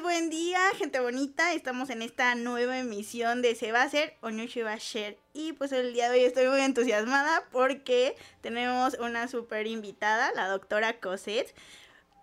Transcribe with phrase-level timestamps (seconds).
[0.00, 1.52] Buen día, gente bonita.
[1.52, 4.76] Estamos en esta nueva emisión de Se va a hacer o no se va a
[4.76, 5.18] hacer.
[5.34, 10.48] Y pues el día de hoy estoy muy entusiasmada porque tenemos una súper invitada, la
[10.48, 11.54] doctora Cosette,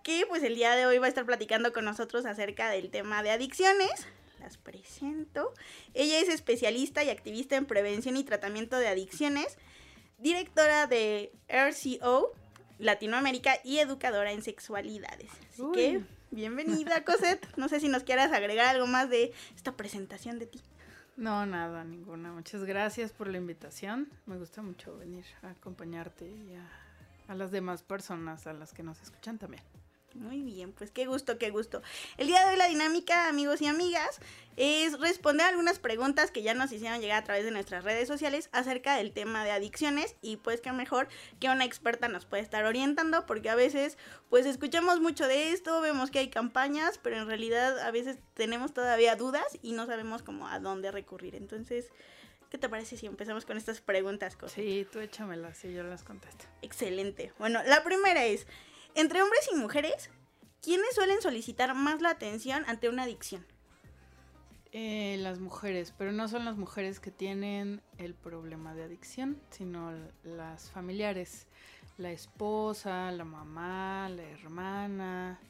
[0.02, 3.22] que pues el día de hoy va a estar platicando con nosotros acerca del tema
[3.22, 4.06] de adicciones.
[4.40, 5.54] Las presento.
[5.94, 9.58] Ella es especialista y activista en prevención y tratamiento de adicciones,
[10.18, 12.32] directora de RCO
[12.78, 15.30] Latinoamérica y educadora en sexualidades.
[15.52, 16.02] Así que
[16.32, 17.48] Bienvenida, Cosette.
[17.56, 20.60] No sé si nos quieras agregar algo más de esta presentación de ti.
[21.16, 22.32] No, nada, ninguna.
[22.32, 24.08] Muchas gracias por la invitación.
[24.26, 26.70] Me gusta mucho venir a acompañarte y a,
[27.32, 29.62] a las demás personas a las que nos escuchan también.
[30.14, 31.82] Muy bien, pues qué gusto, qué gusto.
[32.16, 34.20] El día de hoy la dinámica, amigos y amigas,
[34.56, 38.50] es responder algunas preguntas que ya nos hicieron llegar a través de nuestras redes sociales
[38.52, 41.08] acerca del tema de adicciones y pues qué mejor
[41.38, 45.80] que una experta nos puede estar orientando porque a veces pues escuchamos mucho de esto,
[45.80, 50.22] vemos que hay campañas, pero en realidad a veces tenemos todavía dudas y no sabemos
[50.22, 51.36] cómo a dónde recurrir.
[51.36, 51.90] Entonces,
[52.50, 54.36] ¿Qué te parece si empezamos con estas preguntas?
[54.48, 56.46] Sí, tú échamelas y yo las contesto.
[56.62, 57.32] Excelente.
[57.38, 58.48] Bueno, la primera es,
[58.94, 60.10] entre hombres y mujeres,
[60.62, 63.44] ¿quiénes suelen solicitar más la atención ante una adicción?
[64.72, 69.92] Eh, las mujeres, pero no son las mujeres que tienen el problema de adicción, sino
[70.22, 71.48] las familiares,
[71.98, 75.40] la esposa, la mamá, la hermana.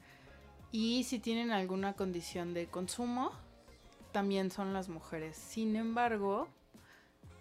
[0.73, 3.33] Y si tienen alguna condición de consumo,
[4.13, 5.37] también son las mujeres.
[5.37, 6.49] Sin embargo,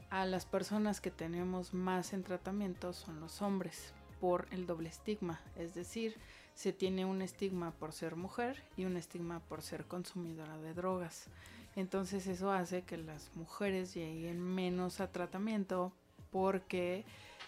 [0.10, 5.40] a las personas que tenemos más en tratamiento son los hombres, por el doble estigma,
[5.58, 6.16] es decir,
[6.54, 11.28] se tiene un estigma por ser mujer y un estigma por ser consumidora de drogas.
[11.76, 15.94] Entonces eso hace que las mujeres lleguen menos a tratamiento
[16.32, 17.06] porque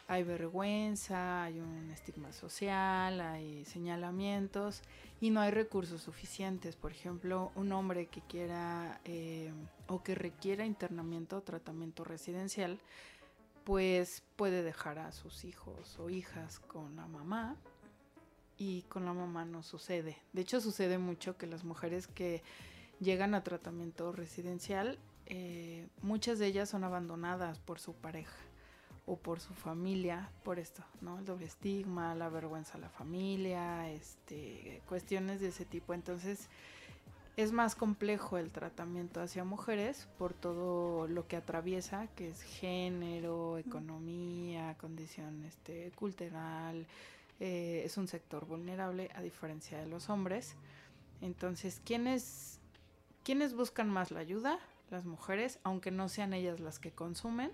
[0.08, 4.82] hay vergüenza, hay un estigma social, hay señalamientos
[5.22, 6.76] y no hay recursos suficientes.
[6.76, 9.54] Por ejemplo, un hombre que quiera eh,
[9.88, 12.80] o que requiera internamiento o tratamiento residencial
[13.64, 17.56] pues puede dejar a sus hijos o hijas con la mamá
[18.58, 20.18] y con la mamá no sucede.
[20.34, 22.44] De hecho sucede mucho que las mujeres que
[23.00, 28.38] llegan a tratamiento residencial, eh, muchas de ellas son abandonadas por su pareja
[29.06, 31.20] o por su familia, por esto, ¿no?
[31.20, 35.94] El doble estigma, la vergüenza a la familia, este, cuestiones de ese tipo.
[35.94, 36.50] Entonces,
[37.38, 43.58] es más complejo el tratamiento hacia mujeres por todo lo que atraviesa, que es género,
[43.58, 46.86] economía, condición este, cultural.
[47.40, 50.56] Eh, es un sector vulnerable a diferencia de los hombres.
[51.22, 52.60] Entonces, ¿quiénes,
[53.24, 54.60] ¿quiénes buscan más la ayuda?
[54.90, 57.52] Las mujeres, aunque no sean ellas las que consumen.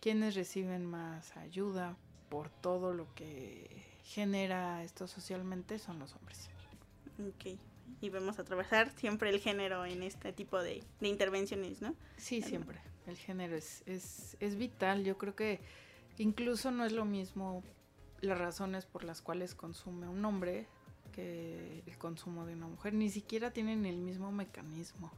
[0.00, 1.96] ¿Quiénes reciben más ayuda
[2.28, 5.78] por todo lo que genera esto socialmente?
[5.78, 6.48] Son los hombres.
[7.18, 7.58] Ok
[8.00, 11.94] y vamos a atravesar siempre el género en este tipo de, intervenciones, ¿no?
[12.16, 12.80] Sí, siempre.
[13.06, 15.04] El género es, es, es vital.
[15.04, 15.60] Yo creo que
[16.18, 17.62] incluso no es lo mismo
[18.20, 20.66] las razones por las cuales consume un hombre
[21.12, 22.94] que el consumo de una mujer.
[22.94, 25.10] Ni siquiera tienen el mismo mecanismo.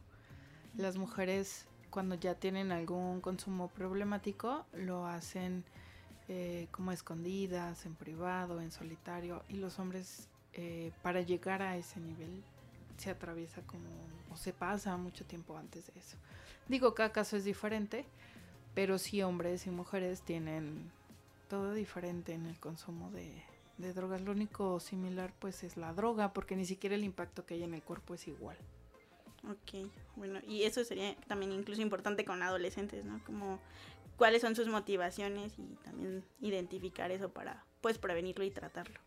[0.77, 5.65] Las mujeres cuando ya tienen algún consumo problemático lo hacen
[6.29, 9.43] eh, como escondidas, en privado, en solitario.
[9.49, 12.43] Y los hombres eh, para llegar a ese nivel
[12.97, 13.89] se atraviesa como
[14.33, 16.17] o se pasa mucho tiempo antes de eso.
[16.69, 18.07] Digo, cada caso es diferente,
[18.75, 20.91] pero sí hombres y mujeres tienen
[21.49, 23.43] todo diferente en el consumo de,
[23.79, 24.23] de drogas.
[24.23, 27.75] Lo único similar pues es la droga, porque ni siquiera el impacto que hay en
[27.75, 28.57] el cuerpo es igual.
[29.51, 33.23] Ok, bueno, y eso sería también incluso importante con adolescentes, ¿no?
[33.25, 33.59] Como
[34.17, 39.01] cuáles son sus motivaciones y también identificar eso para pues prevenirlo y tratarlo.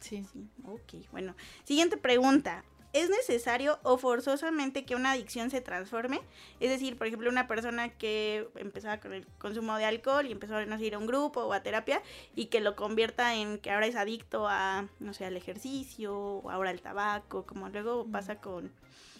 [0.00, 0.24] Sí.
[0.32, 0.48] sí.
[0.64, 1.34] Ok, bueno.
[1.64, 2.64] Siguiente pregunta.
[2.92, 6.20] ¿Es necesario o forzosamente que una adicción se transforme?
[6.58, 10.56] Es decir, por ejemplo, una persona que empezaba con el consumo de alcohol y empezó
[10.56, 12.02] a ir a un grupo o a terapia
[12.34, 16.50] y que lo convierta en que ahora es adicto a, no sé, al ejercicio o
[16.50, 18.72] ahora al tabaco, como luego pasa con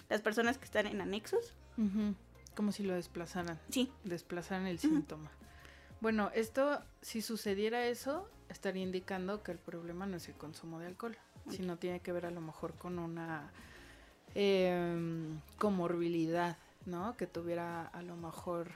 [0.09, 1.55] las personas que están en anexos.
[2.56, 3.61] Como si lo desplazaran.
[3.69, 3.93] Sí.
[4.03, 5.31] Desplazaran el síntoma.
[6.00, 10.87] Bueno, esto, si sucediera eso, estaría indicando que el problema no es el consumo de
[10.87, 11.17] alcohol
[11.50, 13.50] sino tiene que ver a lo mejor con una
[14.35, 16.56] eh, comorbilidad
[16.87, 17.17] ¿no?
[17.17, 18.69] Que tuviera a lo mejor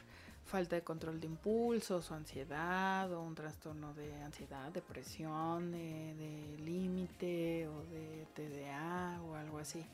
[0.45, 7.67] falta de control de impulsos o ansiedad o un trastorno de ansiedad, depresión, de, límite
[7.69, 9.85] o de TDA o algo así.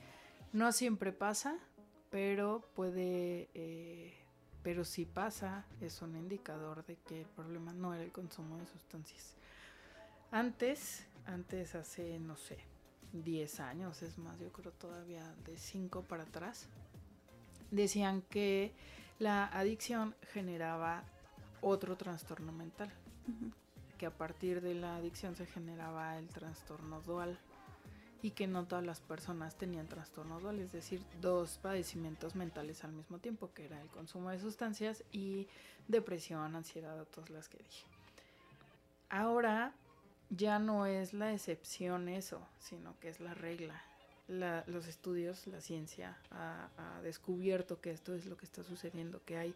[0.52, 1.56] No siempre pasa,
[2.10, 4.14] pero puede, eh,
[4.62, 8.66] pero si pasa es un indicador de que el problema no era el consumo de
[8.66, 9.36] sustancias.
[10.32, 12.58] Antes, antes hace, no sé,
[13.12, 16.68] 10 años, es más, yo creo todavía de 5 para atrás,
[17.72, 18.72] decían que
[19.18, 21.02] la adicción generaba
[21.60, 22.90] otro trastorno mental,
[23.98, 27.36] que a partir de la adicción se generaba el trastorno dual
[28.22, 32.92] y que no todas las personas tenían trastorno dual, es decir, dos padecimientos mentales al
[32.92, 35.48] mismo tiempo, que era el consumo de sustancias y
[35.88, 37.84] depresión, ansiedad, todas las que dije.
[39.08, 39.74] Ahora
[40.30, 43.82] ya no es la excepción eso, sino que es la regla
[44.30, 46.68] los estudios, la ciencia ha,
[47.02, 49.54] descubierto que esto es lo que está sucediendo, que hay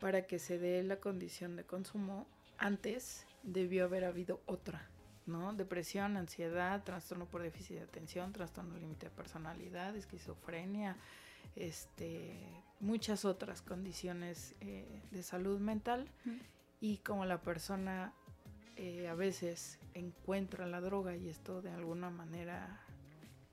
[0.00, 2.26] para que se dé la condición de consumo,
[2.58, 4.86] antes debió haber habido otra,
[5.24, 5.54] ¿no?
[5.54, 10.96] Depresión, ansiedad, trastorno por déficit de atención, trastorno límite de personalidad, esquizofrenia,
[11.54, 12.36] este,
[12.80, 16.10] muchas otras condiciones eh, de salud mental.
[16.80, 18.12] Y como la persona
[18.76, 22.80] eh, a veces encuentra la droga y esto de alguna manera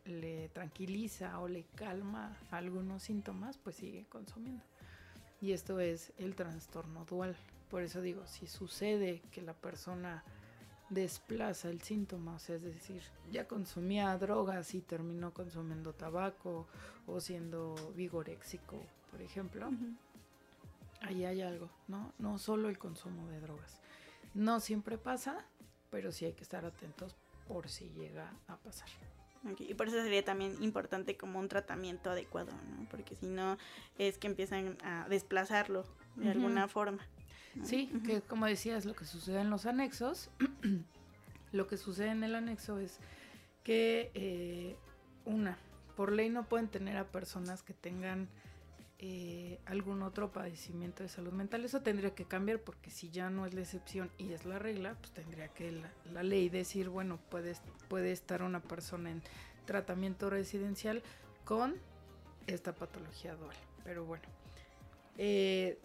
[0.06, 4.64] le tranquiliza o le calma algunos síntomas, pues sigue consumiendo.
[5.42, 7.36] Y esto es el trastorno dual.
[7.70, 10.24] Por eso digo, si sucede que la persona
[10.90, 16.68] desplaza el síntoma, o sea, es decir, ya consumía drogas y terminó consumiendo tabaco
[17.08, 19.70] o siendo vigoréxico, por ejemplo,
[21.02, 22.14] ahí hay algo, ¿no?
[22.20, 23.80] No solo el consumo de drogas.
[24.34, 25.46] No siempre pasa,
[25.90, 27.16] pero sí hay que estar atentos
[27.48, 28.90] por si llega a pasar.
[29.60, 32.88] Y por eso sería también importante como un tratamiento adecuado, ¿no?
[32.90, 33.58] Porque si no
[33.98, 35.84] es que empiezan a desplazarlo
[36.16, 37.06] de alguna forma.
[37.64, 40.30] Sí, que como decías, lo que sucede en los anexos,
[41.52, 43.00] lo que sucede en el anexo es
[43.64, 44.78] que eh,
[45.26, 45.58] una,
[45.96, 48.30] por ley no pueden tener a personas que tengan
[49.06, 51.66] eh, algún otro padecimiento de salud mental.
[51.66, 54.96] Eso tendría que cambiar porque si ya no es la excepción y es la regla,
[54.98, 55.74] pues tendría que
[56.14, 57.54] la, ley decir, bueno, puede,
[57.90, 59.22] puede estar una persona en
[59.66, 61.04] tratamiento residencial
[61.44, 61.76] con
[62.48, 63.58] esta patología dual.
[63.84, 64.24] Pero bueno,
[65.18, 65.82] eh,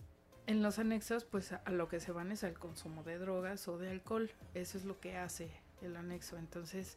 [0.47, 3.79] en los anexos, pues a, lo que se van es al consumo de drogas o
[3.79, 4.31] de alcohol.
[4.55, 5.51] Eso es lo que hace
[5.83, 6.39] el anexo.
[6.39, 6.97] Entonces,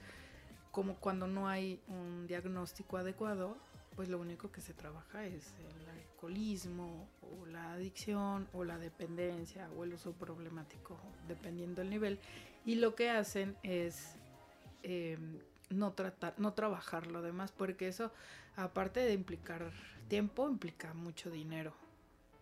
[0.70, 3.58] como cuando no hay un diagnóstico adecuado,
[3.96, 9.70] pues lo único que se trabaja es el alcoholismo o la adicción o la dependencia
[9.78, 12.20] o el uso problemático, dependiendo del nivel.
[12.66, 14.16] Y lo que hacen es
[14.84, 15.40] em,
[15.70, 18.12] no tratar, no trabajar lo demás, porque eso,
[18.56, 19.72] aparte de implicar
[20.08, 21.74] tiempo, implica mucho dinero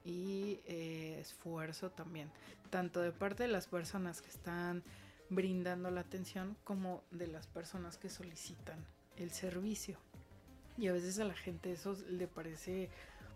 [0.03, 2.31] y eh, esfuerzo también,
[2.69, 4.83] tanto de parte de las personas que están
[5.29, 8.83] brindando la atención como de las personas que solicitan
[9.17, 9.97] el servicio.
[10.79, 12.89] Y a veces a la gente eso le parece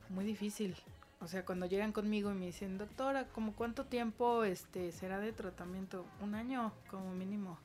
[0.08, 0.78] muy difícil.
[1.20, 5.34] O sea, cuando llegan conmigo y me dicen, doctora, ¿cómo cuánto tiempo este será de
[5.34, 6.06] tratamiento?
[6.22, 7.60] Un año como mínimo.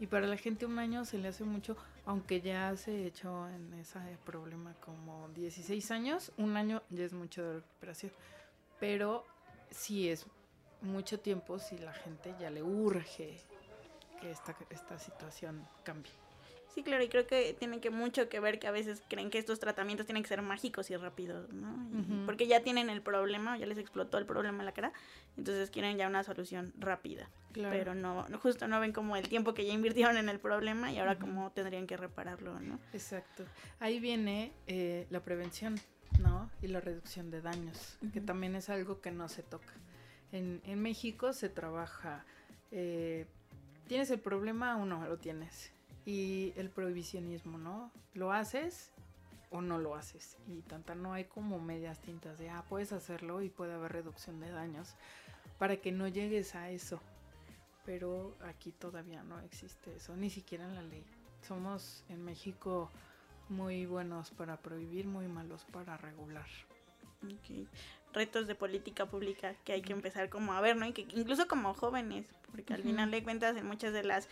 [0.00, 1.76] Y para la gente un año se le hace mucho,
[2.06, 7.42] aunque ya se echó en ese problema como 16 años, un año ya es mucho
[7.42, 8.12] de recuperación.
[8.80, 9.26] Pero
[9.70, 10.24] sí es
[10.80, 13.38] mucho tiempo si la gente ya le urge
[14.22, 16.27] que esta, esta situación cambie.
[16.74, 19.38] Sí, claro, y creo que tiene que mucho que ver que a veces creen que
[19.38, 21.74] estos tratamientos tienen que ser mágicos y rápidos, ¿no?
[22.26, 24.92] Porque ya tienen el problema, ya les explotó el problema en la cara,
[25.36, 27.28] entonces quieren ya una solución rápida.
[27.54, 30.98] Pero no, justo no ven como el tiempo que ya invirtieron en el problema y
[30.98, 32.78] ahora cómo tendrían que repararlo, ¿no?
[32.92, 33.44] Exacto.
[33.80, 35.80] Ahí viene eh, la prevención,
[36.20, 36.50] ¿no?
[36.62, 39.72] Y la reducción de daños, que también es algo que no se toca.
[40.30, 42.24] En, en México se trabaja,
[42.70, 43.26] eh,
[43.88, 45.72] ¿tienes el problema o no lo tienes?
[46.08, 47.92] Y el prohibicionismo, ¿no?
[48.14, 48.92] ¿Lo haces
[49.50, 50.38] o no lo haces?
[50.46, 54.40] Y tanta no hay como medias tintas de, ah, puedes hacerlo y puede haber reducción
[54.40, 54.94] de daños
[55.58, 56.98] para que no llegues a eso.
[57.84, 61.04] Pero aquí todavía no existe eso, ni siquiera en la ley.
[61.46, 62.90] Somos en México
[63.50, 66.48] muy buenos para prohibir, muy malos para regular.
[67.22, 67.68] Okay.
[68.14, 70.86] Retos de política pública que hay que empezar como a ver, ¿no?
[70.86, 74.26] Y que incluso como jóvenes, porque al final de cuentas en muchas de las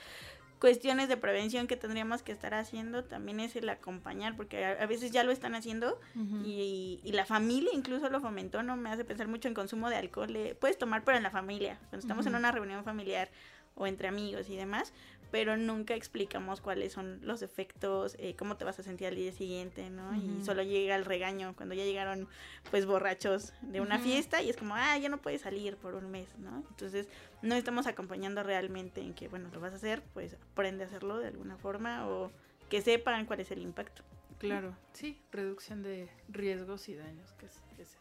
[0.58, 5.10] cuestiones de prevención que tendríamos que estar haciendo también es el acompañar, porque a, veces
[5.10, 6.00] ya lo están haciendo
[6.44, 8.76] y, y, la familia incluso lo fomentó, ¿no?
[8.76, 10.56] Me hace pensar mucho en consumo de alcohol.
[10.60, 13.30] puedes tomar, pero en la familia, cuando estamos en una reunión familiar
[13.74, 14.92] o entre amigos y demás,
[15.30, 19.32] pero nunca explicamos cuáles son los efectos, eh, cómo te vas a sentir al día
[19.32, 20.14] siguiente, ¿no?
[20.14, 22.28] Y solo llega el regaño cuando ya llegaron
[22.70, 26.10] pues borrachos de una fiesta y es como, ah, ya no puedes salir por un
[26.10, 26.64] mes, ¿no?
[26.70, 27.08] Entonces
[27.42, 31.18] no estamos acompañando realmente en que, bueno, lo vas a hacer, pues aprende a hacerlo
[31.18, 32.30] de alguna forma o
[32.68, 34.02] que sepan cuál es el impacto.
[34.38, 37.46] Claro, sí, reducción de riesgos y daños, que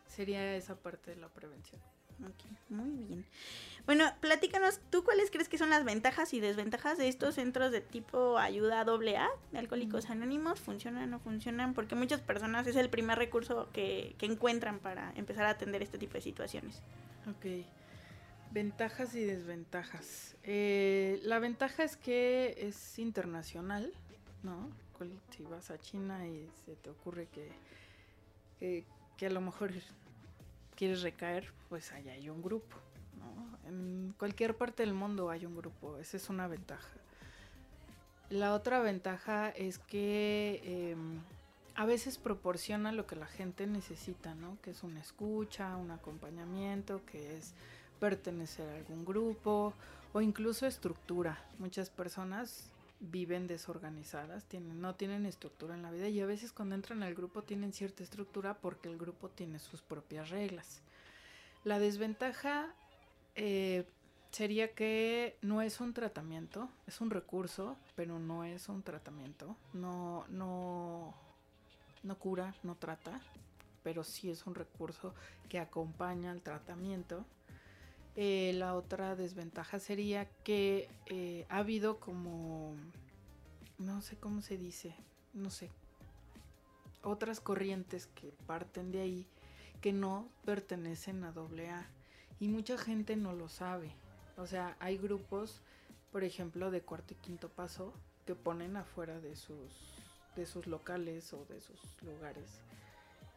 [0.07, 1.81] sería esa parte de la prevención.
[2.23, 3.25] Ok, muy bien.
[3.85, 7.81] Bueno, platícanos, ¿tú cuáles crees que son las ventajas y desventajas de estos centros de
[7.81, 10.59] tipo ayuda AA de Alcohólicos Anónimos?
[10.59, 11.73] ¿Funcionan o no funcionan?
[11.73, 15.97] Porque muchas personas es el primer recurso que, que encuentran para empezar a atender este
[15.97, 16.81] tipo de situaciones.
[17.29, 17.65] Ok,
[18.51, 20.35] ventajas y desventajas.
[20.43, 23.93] Eh, la ventaja es que es internacional,
[24.41, 24.69] ¿no?
[25.35, 28.85] Si vas a China y se te ocurre que,
[29.17, 29.73] que a lo mejor
[30.75, 32.77] quieres recaer, pues allá hay un grupo.
[33.67, 36.89] En cualquier parte del mundo hay un grupo, esa es una ventaja.
[38.29, 41.19] La otra ventaja es que em,
[41.75, 44.57] a veces proporciona lo que la gente necesita, ¿no?
[44.61, 47.53] Que es una escucha, un acompañamiento, que es
[47.99, 49.73] pertenecer a algún grupo
[50.13, 51.43] o incluso estructura.
[51.59, 52.69] Muchas personas
[53.11, 57.15] viven desorganizadas, tienen, no tienen estructura en la vida y a veces cuando entran al
[57.15, 60.81] grupo tienen cierta estructura porque el grupo tiene sus propias reglas.
[61.63, 62.73] La desventaja
[63.35, 63.85] eh,
[64.31, 70.25] sería que no es un tratamiento, es un recurso, pero no es un tratamiento, no,
[70.29, 71.13] no,
[72.03, 73.21] no cura, no trata,
[73.83, 75.13] pero sí es un recurso
[75.47, 77.23] que acompaña al tratamiento.
[78.15, 82.75] Eh, la otra desventaja sería que eh, ha habido como,
[83.77, 84.95] no sé cómo se dice,
[85.33, 85.69] no sé,
[87.03, 89.27] otras corrientes que parten de ahí
[89.81, 91.85] que no pertenecen a AA
[92.39, 93.91] y mucha gente no lo sabe.
[94.37, 95.61] O sea, hay grupos,
[96.11, 97.93] por ejemplo, de cuarto y quinto paso
[98.25, 100.01] que ponen afuera de sus
[100.35, 102.59] de sus locales o de sus lugares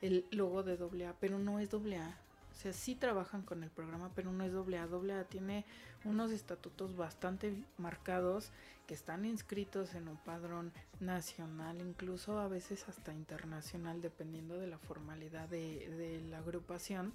[0.00, 2.16] el logo de AA, pero no es AA.
[2.58, 5.24] O sea, sí trabajan con el programa, pero no es doble A.
[5.24, 5.64] Tiene
[6.04, 8.50] unos estatutos bastante marcados
[8.88, 14.78] que están inscritos en un padrón nacional, incluso a veces hasta internacional, dependiendo de la
[14.78, 17.12] formalidad de, la agrupación.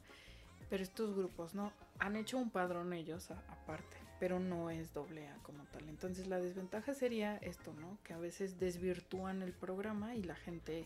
[0.69, 5.35] Pero estos grupos no han hecho un padrón ellos aparte, pero no es doble A
[5.43, 5.89] como tal.
[5.89, 7.97] Entonces la desventaja sería esto, ¿no?
[8.05, 10.85] Que a veces desvirtúan el programa y la gente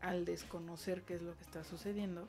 [0.00, 2.26] al desconocer qué es lo que está sucediendo,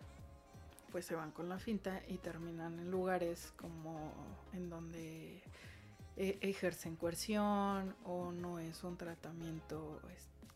[0.92, 4.14] pues se van con la finta y terminan en lugares como
[4.54, 5.42] en donde
[6.18, 10.02] e, ejercen coerción o no es un tratamiento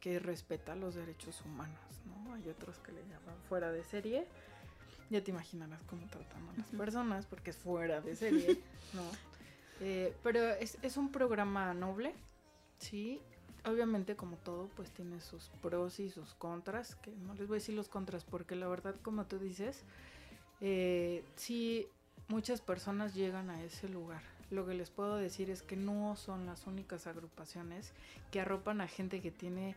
[0.02, 2.34] que respeta los derechos humanos, ¿no?
[2.34, 4.28] Hay otros que le llaman fuera de serie.
[5.10, 8.60] Ya te imaginarás cómo tratan a las personas porque es fuera de serie,
[8.94, 9.04] ¿no?
[9.80, 12.14] Eh, pero es, es un programa noble,
[12.80, 13.22] ¿sí?
[13.66, 17.60] Obviamente como todo pues tiene sus pros y sus contras, que no les voy a
[17.60, 19.86] decir los contras porque la verdad como tú dices,
[20.66, 21.90] eh, sí,
[22.30, 24.22] muchas personas llegan a ese lugar.
[24.50, 27.92] Lo que les puedo decir es que no son las únicas agrupaciones
[28.32, 29.76] que arropan a gente que tiene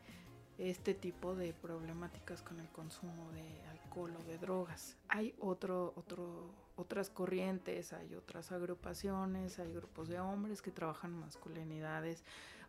[0.58, 4.96] este tipo de problemáticas con el consumo de alcohol o de drogas.
[5.08, 12.22] Hay otro, otro, otras corrientes, hay otras agrupaciones, hay grupos de hombres que trabajan masculinidades,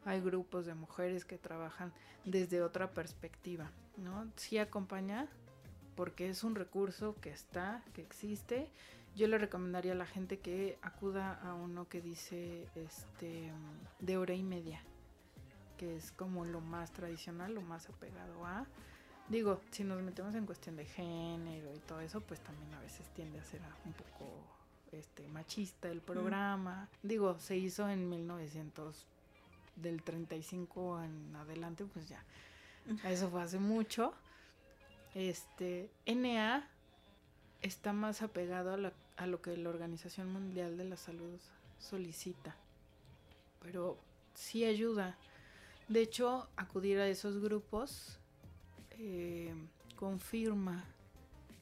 [0.06, 1.94] hay grupos de mujeres que trabajan
[2.26, 4.28] desde otra perspectiva, ¿no?
[4.38, 5.28] Sí acompaña
[5.98, 8.70] porque es un recurso que está, que existe.
[9.16, 13.52] Yo le recomendaría a la gente que acuda a uno que dice este
[14.00, 14.80] de hora y media,
[15.78, 18.68] que es como lo más tradicional, lo más apegado a.
[19.28, 23.10] Digo, si nos metemos en cuestión de género y todo eso, pues también a veces
[23.16, 24.30] tiende a ser un poco
[24.92, 26.88] este machista el programa.
[27.02, 29.04] Digo, se hizo en 1900
[29.76, 32.24] del 35 en adelante, pues ya.
[33.04, 34.14] Eso fue hace mucho.
[35.16, 36.68] Este, NA
[37.62, 38.74] está más apegado
[39.18, 41.40] a, lo que la Organización Mundial de la Salud
[41.80, 42.56] solicita,
[43.62, 43.98] pero
[44.34, 45.18] sí ayuda.
[45.88, 48.20] De hecho, acudir a esos grupos
[48.92, 49.54] eh,
[49.96, 50.86] confirma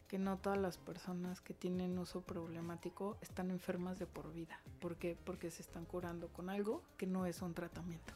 [0.08, 4.60] que no todas las personas que tienen uso problemático están enfermas de por vida.
[4.80, 5.18] ¿Por qué?
[5.26, 8.14] Porque se están curando con algo que no es un tratamiento.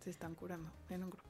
[0.00, 1.25] Se están curando en un grupo.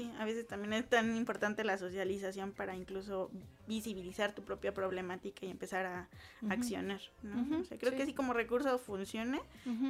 [0.00, 3.30] Sí, a veces también es tan importante la socialización para incluso
[3.70, 6.08] visibilizar tu propia problemática y empezar a
[6.48, 7.62] accionar, ¿no?
[7.78, 9.40] creo que sí como recurso funciona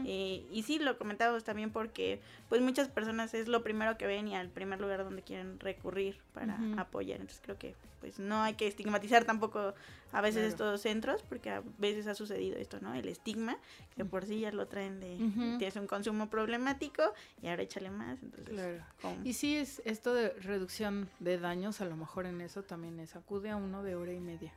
[0.05, 2.21] eh, y sí lo comentamos también porque
[2.51, 6.19] pues muchas personas es lo primero que ven y al primer lugar donde quieren recurrir
[6.35, 9.75] para apoyar, entonces creo que pues no hay que estigmatizar tampoco
[10.13, 12.95] a veces estos centros, porque a veces ha sucedido esto, ¿no?
[12.95, 13.59] El estigma,
[13.97, 15.17] que por sí ya lo traen de,
[15.59, 17.03] tienes un consumo problemático
[17.43, 18.55] y ahora échale más, entonces.
[18.55, 18.83] Claro.
[19.23, 23.15] Y sí es esto de reducción de daños, a lo mejor en eso también es,
[23.15, 24.53] acude a uno de hora y media.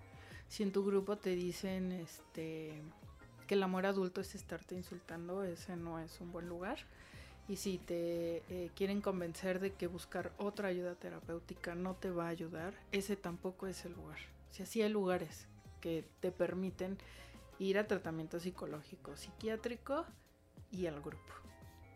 [0.47, 2.81] Si en tu grupo te dicen, este,
[3.47, 6.77] que el amor adulto es estarte insultando, ese no es un buen lugar
[7.47, 12.25] y si te eh, quieren convencer de que buscar otra ayuda terapéutica no te va
[12.25, 14.17] a ayudar, ese tampoco es el lugar.
[14.51, 15.47] Si así hay lugares
[15.81, 16.97] que te permiten
[17.59, 20.05] ir a tratamiento psicológico, psiquiátrico
[20.71, 21.33] y al grupo.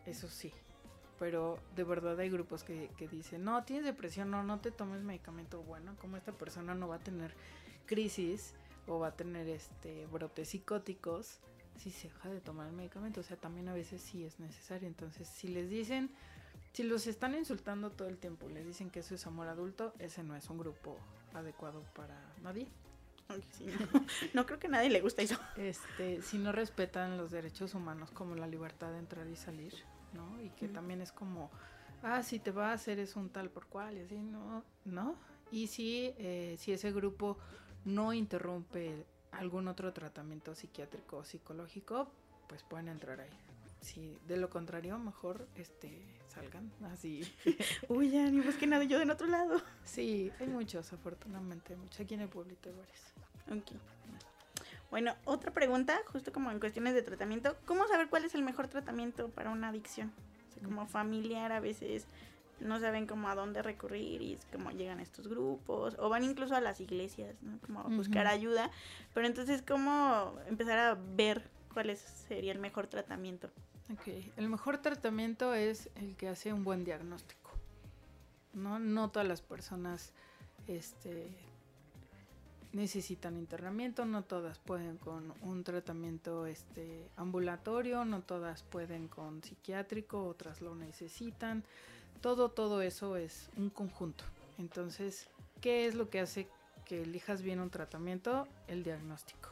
[0.06, 0.52] Eso sí.
[1.18, 5.02] Pero de verdad hay grupos que, que dicen, no, tienes depresión, no, no te tomes
[5.02, 5.62] medicamento.
[5.62, 7.34] Bueno, como esta persona no va a tener
[7.86, 8.54] crisis
[8.86, 11.40] o va a tener este brotes psicóticos,
[11.76, 13.20] si se deja de tomar el medicamento.
[13.20, 14.88] O sea, también a veces sí es necesario.
[14.88, 16.10] Entonces, si les dicen,
[16.72, 20.22] si los están insultando todo el tiempo, les dicen que eso es amor adulto, ese
[20.22, 20.96] no es un grupo
[21.34, 22.68] adecuado para nadie.
[24.34, 25.38] no, creo que a nadie le guste eso.
[25.56, 29.74] Este, si no respetan los derechos humanos como la libertad de entrar y salir,
[30.18, 30.40] ¿no?
[30.42, 31.50] Y que también es como,
[32.02, 34.64] ah, si te va a hacer es un tal por cual, y así, ¿no?
[34.84, 35.14] ¿No?
[35.50, 37.38] Y si, eh, si ese grupo
[37.84, 42.10] no interrumpe algún otro tratamiento psiquiátrico o psicológico,
[42.48, 43.30] pues pueden entrar ahí.
[43.80, 47.22] Si de lo contrario, mejor este salgan así.
[47.88, 49.62] Uy, ya ni busquen nada yo en otro lado.
[49.84, 52.00] Sí, hay muchos, afortunadamente, muchos.
[52.00, 53.00] Aquí en el pueblito hay varios.
[53.50, 53.80] Ok.
[54.90, 58.68] Bueno, otra pregunta, justo como en cuestiones de tratamiento, ¿cómo saber cuál es el mejor
[58.68, 60.12] tratamiento para una adicción?
[60.48, 62.06] O sea, como familiar a veces
[62.60, 66.56] no saben cómo a dónde recurrir y es como llegan estos grupos o van incluso
[66.56, 67.58] a las iglesias, ¿no?
[67.60, 68.70] Como a buscar ayuda,
[69.14, 73.50] pero entonces cómo empezar a ver cuál sería el mejor tratamiento.
[73.92, 77.52] Ok, el mejor tratamiento es el que hace un buen diagnóstico.
[78.52, 80.12] No, no todas las personas
[80.66, 81.28] este,
[82.72, 90.24] necesitan internamiento, no todas pueden con un tratamiento este, ambulatorio, no todas pueden con psiquiátrico,
[90.24, 91.64] otras lo necesitan
[92.20, 94.24] todo, todo eso es un conjunto.
[94.58, 95.28] Entonces,
[95.60, 96.48] ¿qué es lo que hace
[96.84, 98.46] que elijas bien un tratamiento?
[98.66, 99.50] El diagnóstico.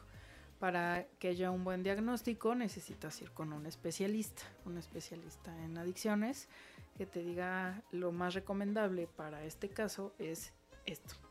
[0.58, 6.48] Para que haya un buen diagnóstico necesitas ir con un especialista, un especialista en adicciones,
[6.96, 10.52] que te diga lo más recomendable para este caso es
[10.86, 11.25] esto.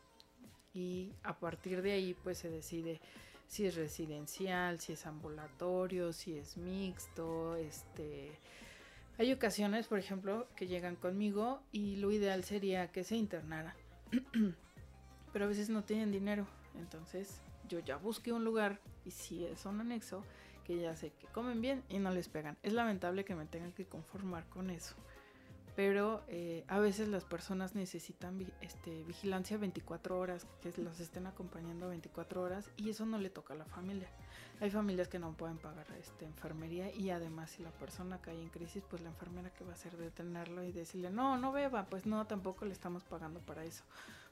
[0.76, 3.00] Y a partir de ahí pues se decide
[3.48, 8.30] si es residencial, si es ambulatorio, si es mixto, este
[9.18, 13.74] hay ocasiones, por ejemplo, que llegan conmigo y lo ideal sería que se internara.
[15.32, 16.46] Pero a veces no tienen dinero.
[16.78, 20.22] Entonces yo ya busqué un lugar y si es un anexo,
[20.66, 22.58] que ya sé que comen bien y no les pegan.
[22.62, 24.94] Es lamentable que me tengan que conformar con eso
[25.76, 31.88] pero eh, a veces las personas necesitan este, vigilancia 24 horas, que los estén acompañando
[31.88, 34.08] 24 horas y eso no le toca a la familia.
[34.58, 38.48] Hay familias que no pueden pagar este, enfermería y además si la persona cae en
[38.48, 42.06] crisis, pues la enfermera que va a hacer detenerlo y decirle, no, no beba, pues
[42.06, 43.84] no, tampoco le estamos pagando para eso.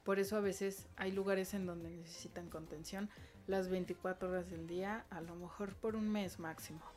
[0.02, 3.10] Por eso a veces hay lugares en donde necesitan contención
[3.46, 6.93] las 24 horas del día, a lo mejor por un mes máximo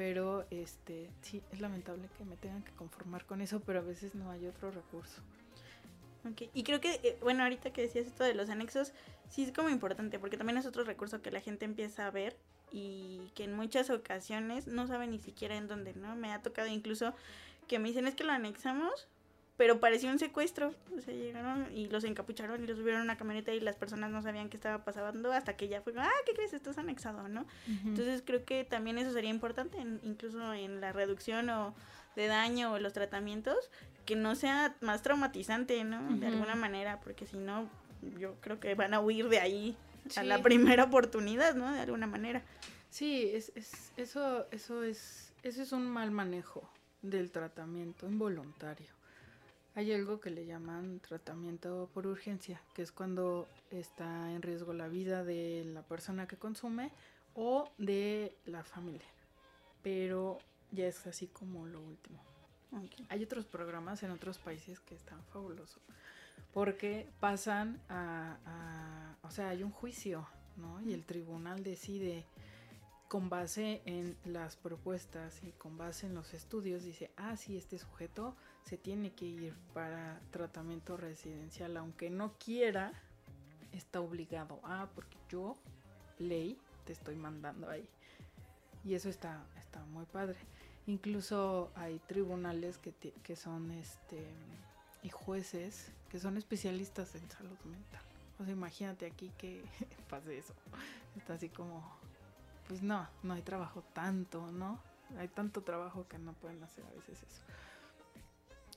[0.00, 4.14] pero este sí es lamentable que me tengan que conformar con eso pero a veces
[4.14, 5.20] no hay otro recurso
[6.26, 6.48] okay.
[6.54, 8.94] y creo que eh, bueno ahorita que decías esto de los anexos
[9.28, 12.34] sí es como importante porque también es otro recurso que la gente empieza a ver
[12.72, 16.68] y que en muchas ocasiones no sabe ni siquiera en dónde no me ha tocado
[16.68, 17.12] incluso
[17.68, 19.06] que me dicen es que lo anexamos
[19.60, 20.72] pero parecía un secuestro.
[20.96, 24.10] O sea, llegaron y los encapucharon y los subieron a una camioneta y las personas
[24.10, 26.54] no sabían qué estaba pasando hasta que ya fue, ah, ¿qué crees?
[26.54, 27.44] Estás anexado, ¿no?
[27.84, 31.74] Entonces creo que también eso sería importante, incluso en la reducción o
[32.16, 33.70] de daño o los tratamientos,
[34.06, 36.08] que no sea más traumatizante, ¿no?
[36.16, 37.68] De alguna manera, porque si no,
[38.18, 39.76] yo creo que van a huir de ahí
[40.16, 41.70] a la primera oportunidad, ¿no?
[41.70, 42.42] De alguna manera.
[42.88, 46.66] Sí, es, es, eso, eso, es, eso es un mal manejo
[47.02, 48.99] del tratamiento involuntario.
[49.80, 54.88] Hay algo que le llaman tratamiento por urgencia, que es cuando está en riesgo la
[54.88, 56.92] vida de la persona que consume
[57.32, 59.08] o de la familia.
[59.82, 60.36] Pero
[60.70, 62.22] ya es así como lo último.
[63.08, 65.82] Hay otros programas en otros países que están fabulosos.
[66.52, 70.82] Porque pasan a, a, O sea, hay un juicio, ¿no?
[70.82, 72.26] Y el tribunal decide
[73.08, 77.78] con base en las propuestas y con base en los estudios, dice, ah, sí, este
[77.78, 78.36] sujeto
[78.70, 82.92] se tiene que ir para tratamiento residencial, aunque no quiera,
[83.72, 84.60] está obligado.
[84.62, 85.56] Ah, porque yo,
[86.20, 87.84] ley, te estoy mandando ahí.
[88.84, 90.38] Y eso está, está muy padre.
[90.86, 94.24] Incluso hay tribunales que, que son este
[95.02, 98.02] y jueces que son especialistas en salud mental.
[98.38, 99.64] O sea, imagínate aquí que
[100.08, 100.54] pase eso.
[101.16, 101.82] Está así como,
[102.68, 104.78] pues no, no hay trabajo tanto, ¿no?
[105.18, 107.42] Hay tanto trabajo que no pueden hacer a veces eso.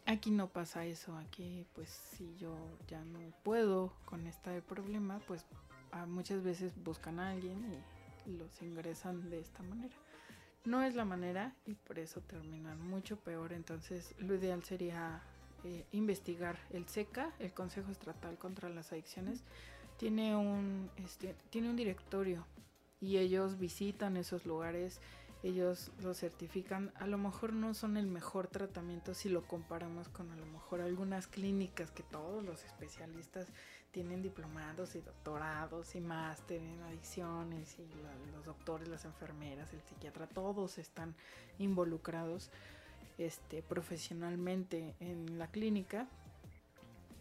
[0.05, 2.55] Aquí no pasa eso, aquí pues si yo
[2.87, 5.45] ya no puedo con este problema, pues
[6.07, 7.63] muchas veces buscan a alguien
[8.25, 9.95] y los ingresan de esta manera.
[10.65, 15.21] No es la manera y por eso terminan mucho peor, entonces lo ideal sería
[15.63, 19.43] eh, investigar el SECA, el Consejo Estatal contra las Adicciones,
[19.97, 22.45] tiene un, este, tiene un directorio
[22.99, 24.99] y ellos visitan esos lugares
[25.43, 30.31] ellos lo certifican, a lo mejor no son el mejor tratamiento si lo comparamos con
[30.31, 33.47] a lo mejor algunas clínicas que todos los especialistas
[33.91, 37.87] tienen diplomados y doctorados y máster en adicciones y
[38.31, 41.13] los doctores, las enfermeras, el psiquiatra, todos están
[41.59, 42.49] involucrados
[43.17, 46.07] este, profesionalmente en la clínica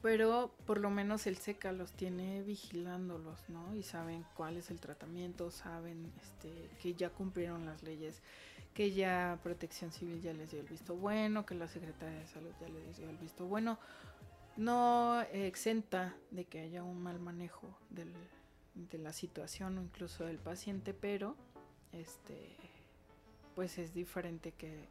[0.03, 3.75] pero por lo menos el SECA los tiene vigilándolos, ¿no?
[3.75, 8.21] Y saben cuál es el tratamiento, saben este, que ya cumplieron las leyes,
[8.75, 12.51] que ya Protección Civil ya les dio el visto bueno, que la Secretaría de Salud
[12.61, 13.79] ya les dio el visto bueno.
[14.57, 20.93] No exenta de que haya un mal manejo de la situación o incluso del paciente,
[20.95, 21.37] pero
[21.93, 22.49] este,
[23.55, 24.89] pues es diferente que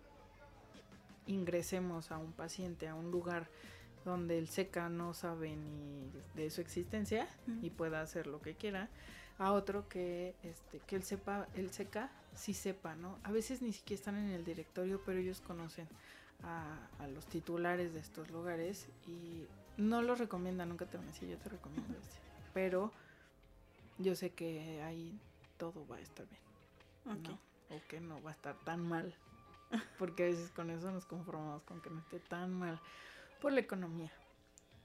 [1.27, 3.49] ingresemos a un paciente a un lugar
[4.05, 7.27] donde el SECA no sabe ni de su existencia
[7.61, 8.89] y pueda hacer lo que quiera,
[9.37, 13.17] a otro que este que él sepa, el SECA sí sepa, ¿no?
[13.23, 15.87] A veces ni siquiera están en el directorio, pero ellos conocen
[16.43, 19.45] a, los titulares de estos lugares y
[19.77, 22.17] no los recomiendan, nunca te van a decir yo te recomiendo este,
[22.53, 22.91] pero
[23.97, 25.19] yo sé que ahí
[25.57, 27.39] todo va a estar bien, ¿no?
[27.75, 29.13] O que no va a estar tan mal,
[29.99, 32.79] porque a veces con eso nos conformamos con que no esté tan mal
[33.41, 34.11] por la economía.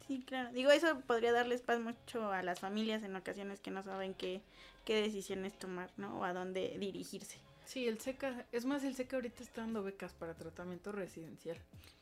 [0.06, 0.50] Sí, claro.
[0.52, 4.40] Digo, eso podría darles paz mucho a las familias en ocasiones que no saben qué,
[4.84, 6.18] qué decisiones tomar, ¿no?
[6.18, 7.38] O a dónde dirigirse.
[7.66, 11.58] Sí, el SECA, es más, el SECA ahorita está dando becas para tratamiento residencial.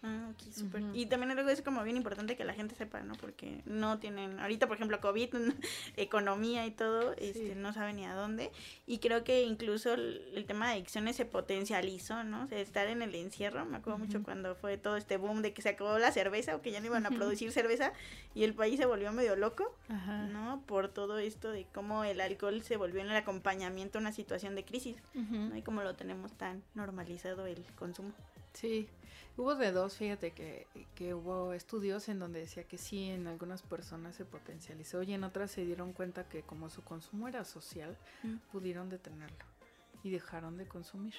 [0.06, 0.82] Ah, ok, súper.
[0.92, 3.14] Y también algo es como bien importante que la gente sepa, ¿no?
[3.14, 5.30] Porque no tienen, ahorita por ejemplo COVID,
[5.96, 8.50] economía y todo, este, no saben ni a dónde.
[8.86, 12.44] Y creo que incluso el, tema de adicciones se potencializó, ¿no?
[12.44, 15.54] O sea, estar en el encierro, me acuerdo mucho cuando fue todo este boom de
[15.54, 17.94] que se acabó la cerveza o que ya no iban a producir cerveza
[18.34, 20.62] y el país se volvió medio loco, ¿no?
[20.66, 24.54] Por todo esto de cómo el alcohol se volvió en el acompañamiento a una situación
[24.54, 25.53] de crisis, ¿no?
[25.56, 28.12] Y como lo tenemos tan normalizado el consumo.
[28.52, 28.88] Sí,
[29.36, 33.62] hubo de dos, fíjate que, que, hubo estudios en donde decía que sí, en algunas
[33.62, 37.98] personas se potencializó y en otras se dieron cuenta que como su consumo era social,
[38.22, 38.36] mm.
[38.52, 39.44] pudieron detenerlo
[40.04, 41.14] y dejaron de consumir.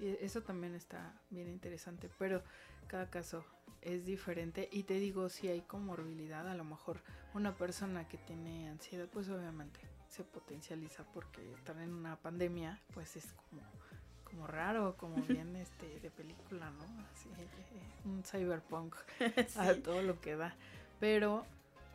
[0.00, 2.42] Y eso también está bien interesante, pero
[2.88, 3.44] cada caso
[3.80, 7.00] es diferente y te digo, si hay comorbilidad, a lo mejor
[7.34, 9.80] una persona que tiene ansiedad, pues obviamente
[10.12, 13.62] se potencializa porque estar en una pandemia, pues es como
[14.24, 16.84] como raro, como bien este de película, ¿no?
[17.12, 17.28] Así,
[18.04, 18.94] un cyberpunk
[19.56, 20.54] a todo lo que da.
[21.00, 21.44] Pero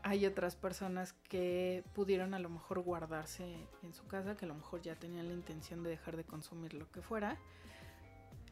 [0.03, 4.56] hay otras personas que pudieron a lo mejor guardarse en su casa, que a lo
[4.56, 7.38] mejor ya tenían la intención de dejar de consumir lo que fuera,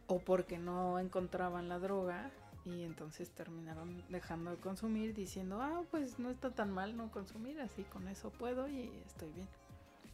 [0.08, 2.32] o porque no encontraban la droga
[2.66, 7.62] y entonces terminaron dejando de consumir diciendo, ah, pues no está tan mal no consumir,
[7.62, 9.48] así con eso puedo y estoy bien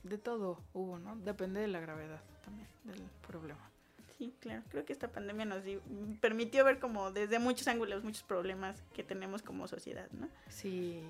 [0.03, 1.15] de todo hubo, ¿no?
[1.17, 3.69] Depende de la gravedad también del problema.
[4.17, 4.63] Sí, claro.
[4.69, 5.63] Creo que esta pandemia nos
[6.19, 10.27] permitió ver como desde muchos ángulos, muchos problemas que tenemos como sociedad, ¿no?
[10.49, 11.03] Sí,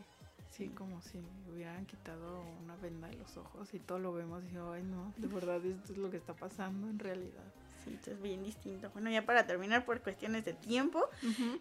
[0.50, 4.58] sí, como si hubieran quitado una venda de los ojos y todo lo vemos y
[4.58, 7.44] ay no, de verdad esto es lo que está pasando en realidad.
[7.84, 8.90] Sí, esto es bien distinto.
[8.92, 11.10] Bueno, ya para terminar por cuestiones de tiempo,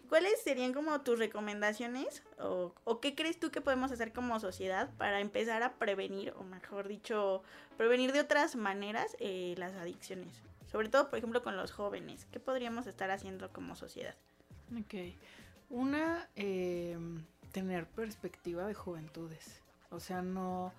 [0.09, 4.89] ¿cuáles serían como tus recomendaciones o, o, qué crees tú que podemos hacer como sociedad
[4.97, 7.43] para empezar a prevenir, o mejor dicho,
[7.77, 10.41] prevenir de otras maneras eh, las adicciones?
[10.71, 12.27] Sobre todo, por ejemplo, con los jóvenes.
[12.31, 14.15] ¿Qué podríamos estar haciendo como sociedad?
[14.79, 15.15] Ok.
[15.69, 16.97] Una, eh,
[17.51, 19.61] tener perspectiva de juventudes.
[19.89, 20.73] O sea, no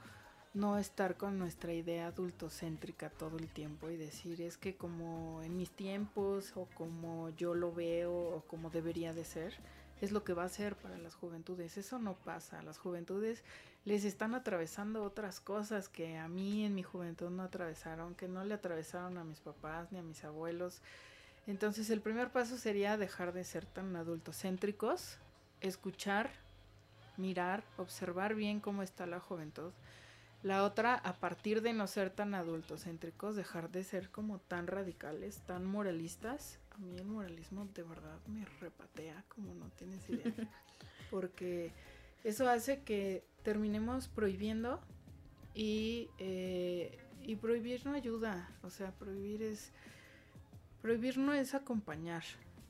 [0.55, 5.57] no estar con nuestra idea adultocéntrica todo el tiempo y decir es que como en
[5.57, 9.55] mis tiempos o como yo lo veo o como debería de ser,
[10.03, 11.79] es lo que va a ser para las juventudes.
[11.79, 12.63] Eso no pasa.
[12.63, 13.45] Las juventudes
[13.85, 18.45] les están atravesando otras cosas que a mí en mi juventud no atravesaron, que no
[18.45, 20.83] le atravesaron a mis papás ni a mis abuelos.
[21.47, 25.19] Entonces el primer paso sería dejar de ser tan adultocéntricos,
[25.61, 26.31] escuchar,
[27.17, 29.73] mirar, observar bien cómo está la juventud
[30.43, 35.41] la otra, a partir de no ser tan adultocéntricos, dejar de ser como tan radicales,
[35.47, 36.59] tan moralistas.
[36.73, 40.33] A mí el moralismo de verdad me repatea como no tienes idea.
[41.11, 41.73] Porque
[42.25, 44.81] eso hace que terminemos prohibiendo
[45.55, 49.71] y, eh, y prohibir no ayuda, o sea, prohibir es,
[50.81, 52.25] prohibir no es acompañar.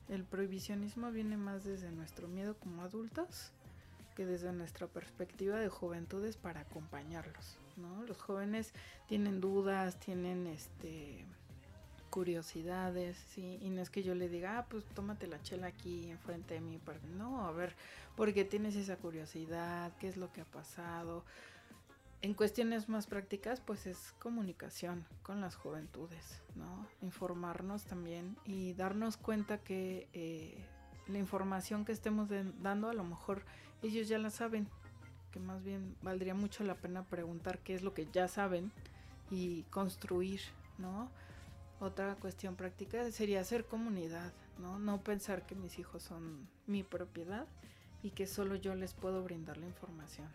[0.09, 3.51] El prohibicionismo viene más desde nuestro miedo como adultos
[4.15, 8.03] que desde nuestra perspectiva de juventudes para acompañarlos, ¿no?
[8.03, 8.73] Los jóvenes
[9.07, 11.25] tienen dudas, tienen este
[12.13, 13.57] curiosidades, ¿sí?
[13.63, 16.61] Y no es que yo le diga, ah, pues tómate la chela aquí enfrente de
[16.61, 16.79] mí.
[17.17, 17.75] No, a ver,
[18.15, 21.25] porque tienes esa curiosidad, qué es lo que ha pasado.
[22.21, 26.87] En cuestiones más prácticas, pues es comunicación con las juventudes, ¿no?
[27.01, 30.63] Informarnos también y darnos cuenta que eh,
[31.07, 32.29] la información que estemos
[32.61, 33.43] dando, a lo mejor
[33.81, 34.69] ellos ya la saben,
[35.33, 38.71] que más bien valdría mucho la pena preguntar qué es lo que ya saben
[39.31, 40.39] y construir,
[40.77, 41.09] ¿no?
[41.79, 44.77] Otra cuestión práctica sería hacer comunidad, ¿no?
[44.77, 47.47] No pensar que mis hijos son mi propiedad
[48.03, 50.27] y que solo yo les puedo brindar la información.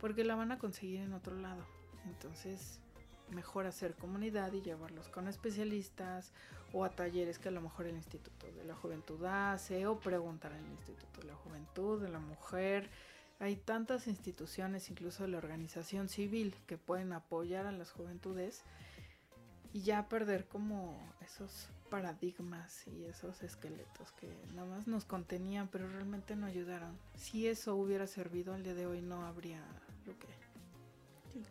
[0.00, 1.64] Porque la van a conseguir en otro lado.
[2.06, 2.80] Entonces,
[3.30, 6.32] mejor hacer comunidad y llevarlos con especialistas
[6.72, 10.52] o a talleres que a lo mejor el Instituto de la Juventud hace o preguntar
[10.52, 12.90] al Instituto de la Juventud, de la Mujer.
[13.40, 18.62] Hay tantas instituciones, incluso la organización civil, que pueden apoyar a las juventudes
[19.72, 25.88] y ya perder como esos paradigmas y esos esqueletos que nada más nos contenían pero
[25.88, 26.98] realmente no ayudaron.
[27.16, 29.64] Si eso hubiera servido al día de hoy no habría
[30.04, 30.26] lo que...
[31.32, 31.42] Sí.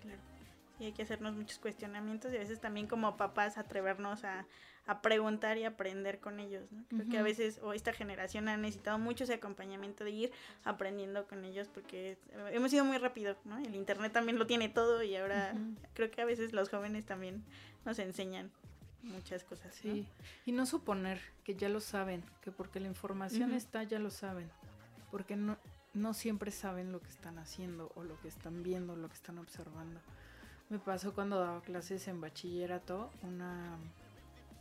[0.80, 4.46] Y hay que hacernos muchos cuestionamientos y a veces también como papás atrevernos a,
[4.88, 6.72] a preguntar y aprender con ellos.
[6.72, 6.84] ¿no?
[6.88, 10.32] Creo que a veces, o esta generación ha necesitado mucho ese acompañamiento de ir
[10.64, 12.18] aprendiendo con ellos porque
[12.52, 13.58] hemos ido muy rápido, ¿no?
[13.58, 15.54] El Internet también lo tiene todo y ahora
[15.94, 17.44] creo que a veces los jóvenes también
[17.86, 18.50] nos enseñan
[19.04, 19.76] muchas cosas.
[19.76, 20.08] Sí,
[20.46, 24.50] y no suponer que ya lo saben, que porque la información está ya lo saben,
[25.12, 25.58] porque no,
[25.94, 29.38] no siempre saben lo que están haciendo o lo que están viendo, lo que están
[29.38, 30.00] observando.
[30.70, 33.78] Me pasó cuando daba clases en bachillerato, una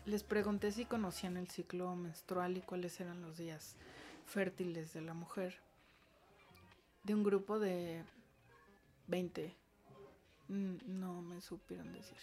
[0.06, 3.74] les pregunté si conocían el ciclo menstrual y cuáles eran los días
[4.24, 5.58] fértiles de la mujer.
[7.02, 8.04] De un grupo de
[9.08, 9.54] 20.
[10.48, 12.18] Mm, no me supieron decir.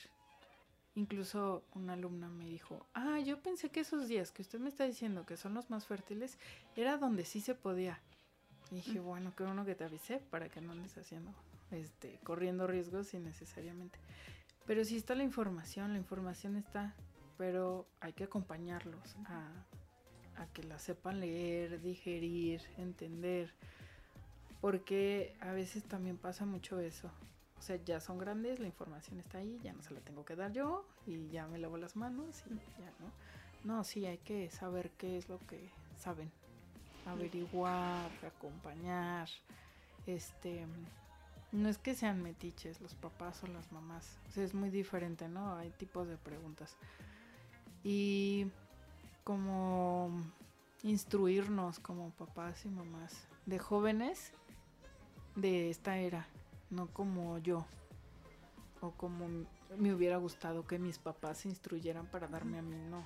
[0.95, 4.85] Incluso una alumna me dijo, ah, yo pensé que esos días que usted me está
[4.85, 6.37] diciendo que son los más fértiles,
[6.77, 7.99] era donde sí se podía.
[8.71, 9.03] Y dije, mm.
[9.03, 11.33] bueno, qué bueno que te avisé para que no andes haciendo,
[11.73, 13.99] este, corriendo riesgos innecesariamente.
[14.65, 16.95] Pero sí está la información, la información está
[17.37, 19.65] pero hay que acompañarlos a,
[20.53, 23.53] que la sepan leer, digerir, entender,
[24.61, 27.09] porque a veces también pasa mucho eso.
[27.57, 30.35] O sea, ya son grandes, la información está ahí, ya no se la tengo que
[30.35, 33.11] dar yo y ya me lavo las manos y ya, ¿no?
[33.63, 36.29] No, sí, hay que saber qué es lo que saben,
[37.05, 39.29] averiguar, acompañar,
[40.05, 40.65] este,
[41.53, 45.29] no es que sean metiches los papás o las mamás, o sea, es muy diferente,
[45.29, 45.55] ¿no?
[45.55, 46.75] Hay tipos de preguntas.
[47.83, 48.47] Y
[49.23, 50.11] como
[50.81, 54.33] instruirnos como papás y mamás de jóvenes
[55.35, 56.27] de esta era,
[56.69, 57.65] no como yo
[58.81, 59.27] o como
[59.77, 63.05] me hubiera gustado que mis papás se instruyeran para darme a mí, no,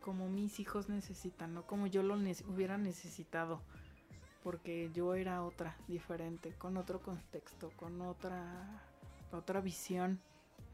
[0.00, 3.60] como mis hijos necesitan, no como yo lo hubiera necesitado,
[4.44, 8.82] porque yo era otra, diferente, con otro contexto, con otra
[9.32, 10.20] otra visión,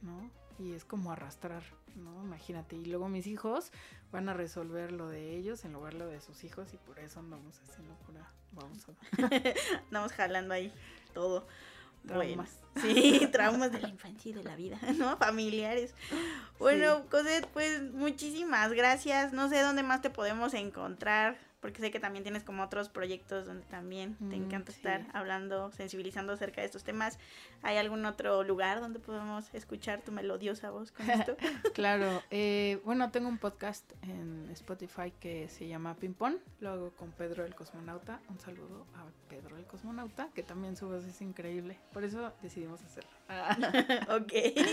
[0.03, 0.31] ¿no?
[0.61, 1.63] y es como arrastrar,
[1.97, 2.23] ¿no?
[2.23, 2.77] Imagínate.
[2.77, 3.73] Y luego mis hijos
[4.13, 6.99] van a resolver lo de ellos en lugar de lo de sus hijos y por
[6.99, 9.79] eso andamos haciendo pura vamos a...
[9.87, 10.73] andamos jalando ahí
[11.15, 11.47] todo.
[12.07, 12.59] Traumas.
[12.81, 15.17] sí, traumas de la infancia y de la vida, ¿no?
[15.17, 15.95] Familiares.
[16.59, 19.33] Bueno, Cosette, pues muchísimas gracias.
[19.33, 23.47] No sé dónde más te podemos encontrar porque sé que también tienes como otros proyectos
[23.47, 27.19] donde también te mm, encanta estar hablando, sensibilizando acerca de estos temas.
[27.63, 31.37] ¿Hay algún otro lugar donde podemos escuchar tu melodiosa voz con esto?
[31.75, 37.13] claro, eh, bueno, tengo un podcast en Spotify que se llama Pimpón, lo hago con
[37.13, 38.21] Pedro el Cosmonauta.
[38.29, 42.83] Un saludo a Pedro el Cosmonauta, que también su voz es increíble, por eso decidimos
[42.83, 43.11] hacerlo.
[44.17, 44.33] ok.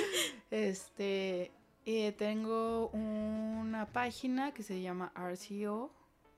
[0.50, 1.52] Este,
[1.86, 5.92] eh, tengo una página que se llama RCO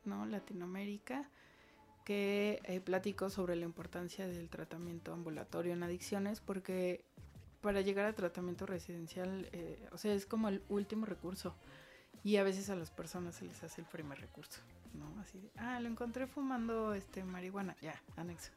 [0.06, 0.26] ¿no?
[0.26, 1.30] Latinoamérica,
[2.06, 7.06] que eh, platico sobre la importancia del tratamiento ambulatorio en adicciones, porque
[7.62, 11.56] para llegar al tratamiento residencial, eh, o sea, es como el último recurso.
[12.24, 14.60] Y a veces a las personas se les hace el primer recurso,
[14.94, 15.22] ¿no?
[15.22, 18.52] Así de, ah, lo encontré fumando este marihuana, ya, anexo.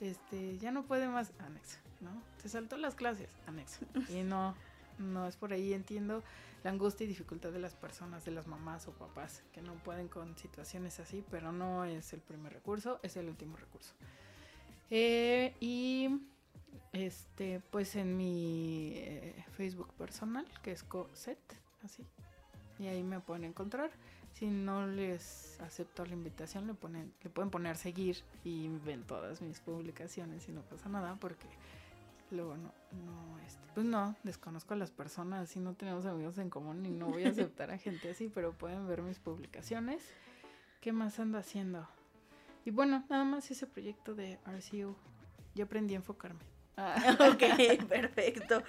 [0.00, 2.22] Este, ya no puede más, anexo, ¿no?
[2.38, 3.84] Se saltó las clases, anexo.
[4.08, 4.54] Y no,
[4.98, 6.22] no es por ahí, entiendo
[6.62, 10.08] la angustia y dificultad de las personas, de las mamás o papás que no pueden
[10.08, 13.94] con situaciones así, pero no es el primer recurso, es el último recurso.
[14.90, 16.20] Eh, y
[16.92, 21.38] Este, pues en mi eh, Facebook personal, que es COSET,
[21.82, 22.04] así.
[22.78, 23.90] Y ahí me pueden encontrar.
[24.32, 29.42] Si no les acepto la invitación, le ponen, le pueden poner seguir y ven todas
[29.42, 31.46] mis publicaciones y no pasa nada porque
[32.30, 36.50] luego no, no, este, pues no, desconozco a las personas y no tenemos amigos en
[36.50, 40.02] común y no voy a aceptar a gente así, pero pueden ver mis publicaciones.
[40.80, 41.88] ¿Qué más ando haciendo?
[42.64, 44.96] Y bueno, nada más ese proyecto de RCU.
[45.54, 46.40] Yo aprendí a enfocarme.
[46.76, 47.16] Ah.
[47.32, 48.62] ok, perfecto.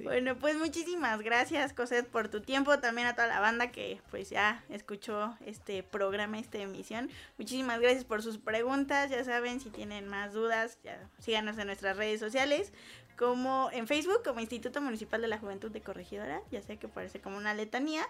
[0.00, 2.78] Bueno, pues muchísimas gracias, Cosette, por tu tiempo.
[2.78, 7.08] También a toda la banda que pues ya escuchó este programa, esta emisión.
[7.38, 9.10] Muchísimas gracias por sus preguntas.
[9.10, 12.72] Ya saben, si tienen más dudas, ya síganos en nuestras redes sociales
[13.16, 17.20] como en Facebook como Instituto Municipal de la Juventud de Corregidora, ya sé que parece
[17.20, 18.06] como una letanía,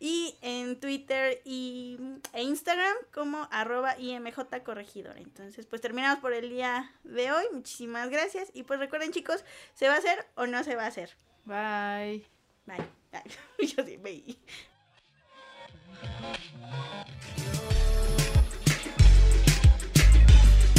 [0.00, 1.98] y en Twitter y,
[2.32, 5.20] e Instagram como arroba IMJ Corregidora.
[5.20, 7.44] Entonces, pues terminamos por el día de hoy.
[7.52, 8.50] Muchísimas gracias.
[8.54, 11.16] Y pues recuerden chicos, ¿se va a hacer o no se va a hacer?
[11.44, 12.26] Bye.
[12.66, 12.86] Bye.
[13.10, 13.22] Bye.
[13.66, 14.38] Yo sí, bye.